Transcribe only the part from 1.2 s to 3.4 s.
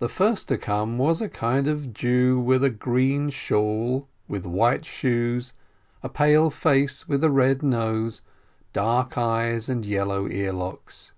a kind of Jew with a green